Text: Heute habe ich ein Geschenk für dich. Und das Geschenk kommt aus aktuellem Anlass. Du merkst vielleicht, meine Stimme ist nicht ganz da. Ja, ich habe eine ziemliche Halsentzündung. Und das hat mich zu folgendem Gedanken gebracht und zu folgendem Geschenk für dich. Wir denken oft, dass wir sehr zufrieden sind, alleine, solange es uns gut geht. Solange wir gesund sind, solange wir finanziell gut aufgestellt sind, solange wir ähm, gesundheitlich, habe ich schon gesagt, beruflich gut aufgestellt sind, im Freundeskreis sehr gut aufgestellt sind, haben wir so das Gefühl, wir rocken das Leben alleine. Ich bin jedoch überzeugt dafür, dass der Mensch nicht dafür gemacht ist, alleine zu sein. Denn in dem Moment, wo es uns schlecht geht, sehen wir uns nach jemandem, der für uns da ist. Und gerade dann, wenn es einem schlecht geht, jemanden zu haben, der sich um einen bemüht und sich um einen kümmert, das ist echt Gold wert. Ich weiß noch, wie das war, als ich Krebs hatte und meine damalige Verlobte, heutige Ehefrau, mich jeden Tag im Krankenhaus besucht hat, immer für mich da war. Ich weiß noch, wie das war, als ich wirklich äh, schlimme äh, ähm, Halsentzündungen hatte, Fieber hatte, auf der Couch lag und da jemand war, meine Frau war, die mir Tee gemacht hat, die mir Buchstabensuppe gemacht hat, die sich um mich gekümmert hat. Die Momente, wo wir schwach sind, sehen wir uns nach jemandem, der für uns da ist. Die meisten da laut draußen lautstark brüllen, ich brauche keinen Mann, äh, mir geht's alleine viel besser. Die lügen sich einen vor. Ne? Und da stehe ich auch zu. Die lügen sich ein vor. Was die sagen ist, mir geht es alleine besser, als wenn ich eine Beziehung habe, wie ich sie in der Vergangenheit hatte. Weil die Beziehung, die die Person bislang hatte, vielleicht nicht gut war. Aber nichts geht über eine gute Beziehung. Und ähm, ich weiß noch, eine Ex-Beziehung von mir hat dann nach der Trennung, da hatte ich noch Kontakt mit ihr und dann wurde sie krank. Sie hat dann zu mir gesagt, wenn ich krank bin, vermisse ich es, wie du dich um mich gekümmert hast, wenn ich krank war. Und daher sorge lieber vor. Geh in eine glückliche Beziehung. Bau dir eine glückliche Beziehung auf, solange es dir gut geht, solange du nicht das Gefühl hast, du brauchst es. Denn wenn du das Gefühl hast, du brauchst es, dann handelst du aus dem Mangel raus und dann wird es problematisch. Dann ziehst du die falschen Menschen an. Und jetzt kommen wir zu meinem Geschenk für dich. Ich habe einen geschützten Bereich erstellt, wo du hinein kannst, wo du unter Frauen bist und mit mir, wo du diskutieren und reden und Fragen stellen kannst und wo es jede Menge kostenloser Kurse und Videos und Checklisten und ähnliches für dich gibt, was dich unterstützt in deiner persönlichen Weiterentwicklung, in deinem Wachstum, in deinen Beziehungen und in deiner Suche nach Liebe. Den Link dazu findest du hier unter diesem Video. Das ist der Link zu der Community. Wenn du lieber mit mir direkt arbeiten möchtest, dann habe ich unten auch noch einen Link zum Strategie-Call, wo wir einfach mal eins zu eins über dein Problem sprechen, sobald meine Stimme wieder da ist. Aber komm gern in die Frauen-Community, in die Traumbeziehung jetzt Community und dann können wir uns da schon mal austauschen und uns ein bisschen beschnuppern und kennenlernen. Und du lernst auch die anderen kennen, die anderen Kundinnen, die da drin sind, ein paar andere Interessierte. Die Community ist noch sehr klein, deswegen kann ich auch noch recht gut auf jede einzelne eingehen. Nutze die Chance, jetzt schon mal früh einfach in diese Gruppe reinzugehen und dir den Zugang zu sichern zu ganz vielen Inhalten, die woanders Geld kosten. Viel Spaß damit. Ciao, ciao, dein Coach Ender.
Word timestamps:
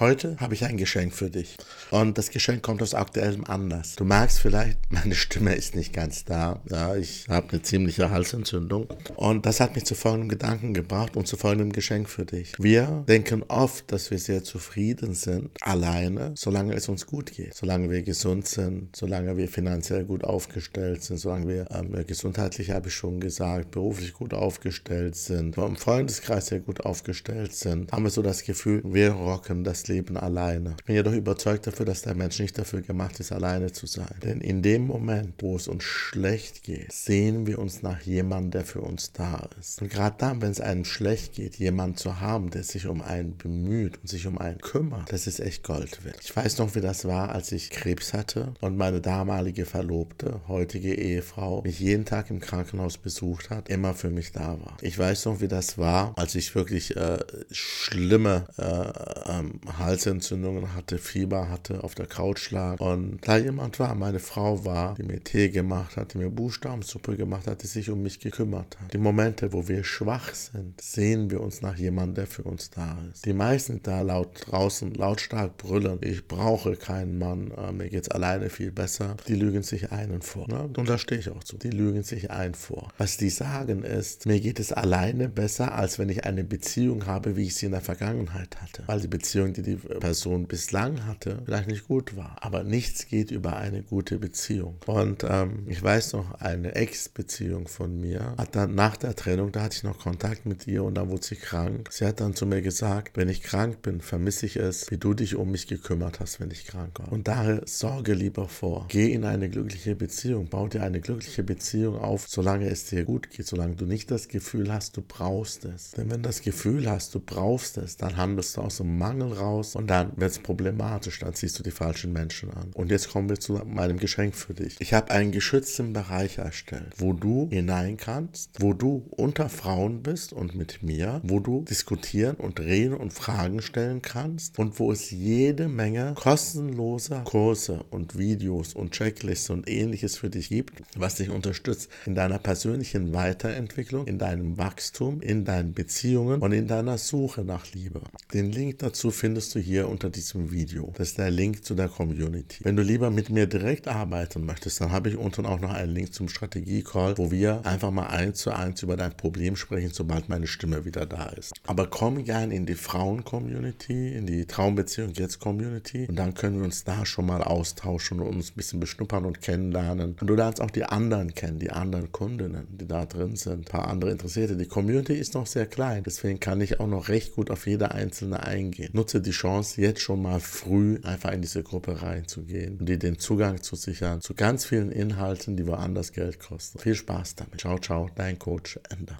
Heute 0.00 0.36
habe 0.40 0.54
ich 0.54 0.64
ein 0.64 0.76
Geschenk 0.76 1.14
für 1.14 1.30
dich. 1.30 1.56
Und 1.92 2.18
das 2.18 2.30
Geschenk 2.30 2.62
kommt 2.62 2.82
aus 2.82 2.94
aktuellem 2.94 3.44
Anlass. 3.44 3.94
Du 3.94 4.04
merkst 4.04 4.40
vielleicht, 4.40 4.78
meine 4.90 5.14
Stimme 5.14 5.54
ist 5.54 5.76
nicht 5.76 5.92
ganz 5.92 6.24
da. 6.24 6.60
Ja, 6.68 6.96
ich 6.96 7.28
habe 7.28 7.50
eine 7.50 7.62
ziemliche 7.62 8.10
Halsentzündung. 8.10 8.88
Und 9.14 9.46
das 9.46 9.60
hat 9.60 9.76
mich 9.76 9.84
zu 9.84 9.94
folgendem 9.94 10.30
Gedanken 10.30 10.74
gebracht 10.74 11.16
und 11.16 11.28
zu 11.28 11.36
folgendem 11.36 11.70
Geschenk 11.70 12.08
für 12.08 12.24
dich. 12.24 12.54
Wir 12.58 13.04
denken 13.06 13.44
oft, 13.46 13.92
dass 13.92 14.10
wir 14.10 14.18
sehr 14.18 14.42
zufrieden 14.42 15.14
sind, 15.14 15.50
alleine, 15.60 16.32
solange 16.34 16.74
es 16.74 16.88
uns 16.88 17.06
gut 17.06 17.30
geht. 17.30 17.54
Solange 17.54 17.88
wir 17.88 18.02
gesund 18.02 18.48
sind, 18.48 18.96
solange 18.96 19.36
wir 19.36 19.46
finanziell 19.46 20.04
gut 20.04 20.24
aufgestellt 20.24 21.04
sind, 21.04 21.18
solange 21.18 21.46
wir 21.46 21.70
ähm, 21.70 22.04
gesundheitlich, 22.04 22.72
habe 22.72 22.88
ich 22.88 22.94
schon 22.94 23.20
gesagt, 23.20 23.70
beruflich 23.70 24.12
gut 24.12 24.34
aufgestellt 24.34 25.14
sind, 25.14 25.56
im 25.56 25.76
Freundeskreis 25.76 26.46
sehr 26.46 26.60
gut 26.60 26.84
aufgestellt 26.84 27.54
sind, 27.54 27.92
haben 27.92 28.02
wir 28.02 28.10
so 28.10 28.22
das 28.22 28.42
Gefühl, 28.42 28.82
wir 28.84 29.12
rocken 29.12 29.62
das 29.62 29.83
Leben 29.88 30.16
alleine. 30.16 30.76
Ich 30.78 30.84
bin 30.84 30.94
jedoch 30.96 31.12
überzeugt 31.12 31.66
dafür, 31.66 31.86
dass 31.86 32.02
der 32.02 32.14
Mensch 32.14 32.38
nicht 32.38 32.58
dafür 32.58 32.82
gemacht 32.82 33.20
ist, 33.20 33.32
alleine 33.32 33.72
zu 33.72 33.86
sein. 33.86 34.14
Denn 34.22 34.40
in 34.40 34.62
dem 34.62 34.86
Moment, 34.86 35.34
wo 35.38 35.56
es 35.56 35.68
uns 35.68 35.84
schlecht 35.84 36.62
geht, 36.62 36.92
sehen 36.92 37.46
wir 37.46 37.58
uns 37.58 37.82
nach 37.82 38.00
jemandem, 38.02 38.50
der 38.50 38.64
für 38.64 38.80
uns 38.80 39.12
da 39.12 39.48
ist. 39.58 39.82
Und 39.82 39.90
gerade 39.90 40.16
dann, 40.18 40.42
wenn 40.42 40.50
es 40.50 40.60
einem 40.60 40.84
schlecht 40.84 41.34
geht, 41.34 41.56
jemanden 41.56 41.96
zu 41.96 42.20
haben, 42.20 42.50
der 42.50 42.62
sich 42.62 42.86
um 42.86 43.02
einen 43.02 43.36
bemüht 43.36 43.98
und 44.00 44.08
sich 44.08 44.26
um 44.26 44.38
einen 44.38 44.58
kümmert, 44.58 45.12
das 45.12 45.26
ist 45.26 45.40
echt 45.40 45.62
Gold 45.64 46.04
wert. 46.04 46.18
Ich 46.22 46.34
weiß 46.34 46.58
noch, 46.58 46.74
wie 46.74 46.80
das 46.80 47.04
war, 47.04 47.30
als 47.30 47.52
ich 47.52 47.70
Krebs 47.70 48.12
hatte 48.12 48.54
und 48.60 48.76
meine 48.76 49.00
damalige 49.00 49.64
Verlobte, 49.64 50.40
heutige 50.48 50.94
Ehefrau, 50.94 51.62
mich 51.62 51.80
jeden 51.80 52.04
Tag 52.04 52.30
im 52.30 52.40
Krankenhaus 52.40 52.98
besucht 52.98 53.50
hat, 53.50 53.68
immer 53.68 53.94
für 53.94 54.10
mich 54.10 54.32
da 54.32 54.58
war. 54.60 54.76
Ich 54.80 54.98
weiß 54.98 55.26
noch, 55.26 55.40
wie 55.40 55.48
das 55.48 55.78
war, 55.78 56.12
als 56.16 56.34
ich 56.34 56.54
wirklich 56.54 56.96
äh, 56.96 57.18
schlimme 57.50 58.46
äh, 58.58 59.32
ähm, 59.32 59.60
Halsentzündungen 59.78 60.74
hatte, 60.74 60.98
Fieber 60.98 61.48
hatte, 61.48 61.84
auf 61.84 61.94
der 61.94 62.06
Couch 62.06 62.50
lag 62.50 62.80
und 62.80 63.18
da 63.22 63.36
jemand 63.36 63.78
war, 63.78 63.94
meine 63.94 64.20
Frau 64.20 64.64
war, 64.64 64.94
die 64.94 65.02
mir 65.02 65.22
Tee 65.22 65.48
gemacht 65.48 65.96
hat, 65.96 66.14
die 66.14 66.18
mir 66.18 66.30
Buchstabensuppe 66.30 67.16
gemacht 67.16 67.46
hat, 67.46 67.62
die 67.62 67.66
sich 67.66 67.90
um 67.90 68.02
mich 68.02 68.20
gekümmert 68.20 68.78
hat. 68.80 68.92
Die 68.92 68.98
Momente, 68.98 69.52
wo 69.52 69.68
wir 69.68 69.84
schwach 69.84 70.34
sind, 70.34 70.80
sehen 70.80 71.30
wir 71.30 71.40
uns 71.40 71.62
nach 71.62 71.76
jemandem, 71.76 72.14
der 72.14 72.26
für 72.26 72.42
uns 72.42 72.70
da 72.70 72.98
ist. 73.12 73.24
Die 73.24 73.32
meisten 73.32 73.80
da 73.82 74.02
laut 74.02 74.46
draußen 74.46 74.94
lautstark 74.94 75.56
brüllen, 75.56 75.98
ich 76.02 76.26
brauche 76.26 76.76
keinen 76.76 77.18
Mann, 77.18 77.50
äh, 77.56 77.72
mir 77.72 77.88
geht's 77.88 78.08
alleine 78.08 78.50
viel 78.50 78.72
besser. 78.72 79.16
Die 79.28 79.34
lügen 79.34 79.62
sich 79.62 79.92
einen 79.92 80.22
vor. 80.22 80.48
Ne? 80.48 80.70
Und 80.76 80.88
da 80.88 80.98
stehe 80.98 81.20
ich 81.20 81.30
auch 81.30 81.44
zu. 81.44 81.56
Die 81.56 81.70
lügen 81.70 82.02
sich 82.02 82.30
ein 82.30 82.54
vor. 82.54 82.88
Was 82.98 83.16
die 83.16 83.30
sagen 83.30 83.82
ist, 83.82 84.26
mir 84.26 84.40
geht 84.40 84.60
es 84.60 84.72
alleine 84.72 85.28
besser, 85.28 85.74
als 85.74 85.98
wenn 85.98 86.08
ich 86.08 86.24
eine 86.24 86.44
Beziehung 86.44 87.06
habe, 87.06 87.36
wie 87.36 87.44
ich 87.44 87.56
sie 87.56 87.66
in 87.66 87.72
der 87.72 87.80
Vergangenheit 87.80 88.60
hatte. 88.60 88.84
Weil 88.86 89.00
die 89.00 89.08
Beziehung, 89.08 89.52
die 89.52 89.62
die 89.64 89.76
Person 89.76 90.46
bislang 90.46 91.06
hatte, 91.06 91.42
vielleicht 91.44 91.68
nicht 91.68 91.88
gut 91.88 92.16
war. 92.16 92.36
Aber 92.40 92.62
nichts 92.62 93.06
geht 93.06 93.30
über 93.30 93.56
eine 93.56 93.82
gute 93.82 94.18
Beziehung. 94.18 94.76
Und 94.86 95.24
ähm, 95.28 95.64
ich 95.66 95.82
weiß 95.82 96.12
noch, 96.12 96.40
eine 96.40 96.74
Ex-Beziehung 96.74 97.68
von 97.68 98.00
mir 98.00 98.34
hat 98.38 98.54
dann 98.54 98.74
nach 98.74 98.96
der 98.96 99.16
Trennung, 99.16 99.52
da 99.52 99.62
hatte 99.62 99.76
ich 99.76 99.82
noch 99.82 99.98
Kontakt 99.98 100.46
mit 100.46 100.66
ihr 100.66 100.84
und 100.84 100.94
dann 100.94 101.08
wurde 101.08 101.24
sie 101.24 101.36
krank. 101.36 101.88
Sie 101.90 102.04
hat 102.06 102.20
dann 102.20 102.34
zu 102.34 102.46
mir 102.46 102.62
gesagt, 102.62 103.16
wenn 103.16 103.28
ich 103.28 103.42
krank 103.42 103.82
bin, 103.82 104.00
vermisse 104.00 104.46
ich 104.46 104.56
es, 104.56 104.90
wie 104.90 104.98
du 104.98 105.14
dich 105.14 105.36
um 105.36 105.50
mich 105.50 105.66
gekümmert 105.66 106.20
hast, 106.20 106.40
wenn 106.40 106.50
ich 106.50 106.66
krank 106.66 106.98
war. 106.98 107.10
Und 107.10 107.28
daher 107.28 107.62
sorge 107.66 108.14
lieber 108.14 108.48
vor. 108.48 108.86
Geh 108.88 109.12
in 109.12 109.24
eine 109.24 109.48
glückliche 109.48 109.94
Beziehung. 109.94 110.48
Bau 110.48 110.68
dir 110.68 110.82
eine 110.82 111.00
glückliche 111.00 111.42
Beziehung 111.42 111.98
auf, 111.98 112.28
solange 112.28 112.68
es 112.68 112.86
dir 112.86 113.04
gut 113.04 113.30
geht, 113.30 113.46
solange 113.46 113.76
du 113.76 113.86
nicht 113.86 114.10
das 114.10 114.28
Gefühl 114.28 114.72
hast, 114.72 114.96
du 114.96 115.02
brauchst 115.02 115.64
es. 115.64 115.92
Denn 115.92 116.10
wenn 116.10 116.22
du 116.22 116.28
das 116.28 116.42
Gefühl 116.42 116.90
hast, 116.90 117.14
du 117.14 117.20
brauchst 117.20 117.78
es, 117.78 117.96
dann 117.96 118.16
handelst 118.16 118.56
du 118.56 118.60
aus 118.60 118.78
dem 118.78 118.98
Mangel 118.98 119.32
raus 119.32 119.53
und 119.76 119.88
dann 119.88 120.12
wird 120.16 120.30
es 120.30 120.38
problematisch. 120.38 121.20
Dann 121.20 121.34
ziehst 121.34 121.58
du 121.58 121.62
die 121.62 121.70
falschen 121.70 122.12
Menschen 122.12 122.50
an. 122.50 122.70
Und 122.74 122.90
jetzt 122.90 123.10
kommen 123.10 123.28
wir 123.28 123.38
zu 123.38 123.54
meinem 123.64 123.98
Geschenk 123.98 124.34
für 124.34 124.54
dich. 124.54 124.76
Ich 124.80 124.92
habe 124.92 125.10
einen 125.10 125.32
geschützten 125.32 125.92
Bereich 125.92 126.38
erstellt, 126.38 126.94
wo 126.98 127.12
du 127.12 127.48
hinein 127.50 127.96
kannst, 127.96 128.50
wo 128.60 128.72
du 128.72 129.06
unter 129.10 129.48
Frauen 129.48 130.02
bist 130.02 130.32
und 130.32 130.54
mit 130.54 130.82
mir, 130.82 131.20
wo 131.24 131.40
du 131.40 131.62
diskutieren 131.62 132.36
und 132.36 132.60
reden 132.60 132.94
und 132.94 133.12
Fragen 133.12 133.62
stellen 133.62 134.02
kannst 134.02 134.58
und 134.58 134.78
wo 134.78 134.92
es 134.92 135.10
jede 135.10 135.68
Menge 135.68 136.14
kostenloser 136.14 137.20
Kurse 137.24 137.84
und 137.90 138.18
Videos 138.18 138.74
und 138.74 138.92
Checklisten 138.92 139.56
und 139.56 139.68
ähnliches 139.68 140.16
für 140.16 140.30
dich 140.30 140.48
gibt, 140.48 140.82
was 140.96 141.16
dich 141.16 141.30
unterstützt 141.30 141.90
in 142.06 142.14
deiner 142.14 142.38
persönlichen 142.38 143.12
Weiterentwicklung, 143.12 144.06
in 144.06 144.18
deinem 144.18 144.56
Wachstum, 144.58 145.20
in 145.20 145.44
deinen 145.44 145.74
Beziehungen 145.74 146.40
und 146.40 146.52
in 146.52 146.66
deiner 146.66 146.98
Suche 146.98 147.44
nach 147.44 147.72
Liebe. 147.72 148.00
Den 148.32 148.52
Link 148.52 148.78
dazu 148.78 149.10
findest 149.10 149.43
du 149.52 149.58
hier 149.58 149.88
unter 149.88 150.10
diesem 150.10 150.52
Video. 150.52 150.92
Das 150.96 151.08
ist 151.08 151.18
der 151.18 151.30
Link 151.30 151.64
zu 151.64 151.74
der 151.74 151.88
Community. 151.88 152.64
Wenn 152.64 152.76
du 152.76 152.82
lieber 152.82 153.10
mit 153.10 153.30
mir 153.30 153.46
direkt 153.46 153.88
arbeiten 153.88 154.46
möchtest, 154.46 154.80
dann 154.80 154.92
habe 154.92 155.08
ich 155.08 155.16
unten 155.16 155.44
auch 155.46 155.60
noch 155.60 155.72
einen 155.72 155.92
Link 155.92 156.14
zum 156.14 156.28
Strategie-Call, 156.28 157.18
wo 157.18 157.30
wir 157.30 157.66
einfach 157.66 157.90
mal 157.90 158.06
eins 158.06 158.38
zu 158.38 158.50
eins 158.50 158.82
über 158.82 158.96
dein 158.96 159.16
Problem 159.16 159.56
sprechen, 159.56 159.90
sobald 159.92 160.28
meine 160.28 160.46
Stimme 160.46 160.84
wieder 160.84 161.06
da 161.06 161.26
ist. 161.26 161.52
Aber 161.66 161.88
komm 161.88 162.24
gern 162.24 162.50
in 162.50 162.66
die 162.66 162.74
Frauen-Community, 162.74 164.14
in 164.14 164.26
die 164.26 164.46
Traumbeziehung 164.46 165.12
jetzt 165.14 165.40
Community 165.40 166.06
und 166.08 166.16
dann 166.16 166.34
können 166.34 166.58
wir 166.58 166.64
uns 166.64 166.84
da 166.84 167.04
schon 167.04 167.26
mal 167.26 167.42
austauschen 167.42 168.20
und 168.20 168.28
uns 168.28 168.50
ein 168.50 168.56
bisschen 168.56 168.80
beschnuppern 168.80 169.24
und 169.26 169.42
kennenlernen. 169.42 170.16
Und 170.20 170.26
du 170.26 170.34
lernst 170.34 170.60
auch 170.60 170.70
die 170.70 170.84
anderen 170.84 171.34
kennen, 171.34 171.58
die 171.58 171.70
anderen 171.70 172.12
Kundinnen, 172.12 172.66
die 172.70 172.86
da 172.86 173.04
drin 173.04 173.36
sind, 173.36 173.60
ein 173.60 173.64
paar 173.64 173.88
andere 173.88 174.10
Interessierte. 174.10 174.56
Die 174.56 174.66
Community 174.66 175.14
ist 175.14 175.34
noch 175.34 175.46
sehr 175.46 175.66
klein, 175.66 176.02
deswegen 176.04 176.40
kann 176.40 176.60
ich 176.60 176.80
auch 176.80 176.86
noch 176.86 177.08
recht 177.08 177.34
gut 177.34 177.50
auf 177.50 177.66
jede 177.66 177.92
einzelne 177.92 178.42
eingehen. 178.44 178.90
Nutze 178.92 179.20
die 179.20 179.32
Chance, 179.34 179.80
jetzt 179.80 180.00
schon 180.00 180.22
mal 180.22 180.40
früh 180.40 180.98
einfach 181.02 181.32
in 181.32 181.42
diese 181.42 181.62
Gruppe 181.62 182.02
reinzugehen 182.02 182.78
und 182.78 182.88
dir 182.88 182.98
den 182.98 183.18
Zugang 183.18 183.62
zu 183.62 183.76
sichern 183.76 184.20
zu 184.20 184.34
ganz 184.34 184.64
vielen 184.64 184.90
Inhalten, 184.90 185.56
die 185.56 185.66
woanders 185.66 186.12
Geld 186.12 186.38
kosten. 186.40 186.78
Viel 186.78 186.94
Spaß 186.94 187.34
damit. 187.36 187.60
Ciao, 187.60 187.78
ciao, 187.78 188.08
dein 188.14 188.38
Coach 188.38 188.78
Ender. 188.90 189.18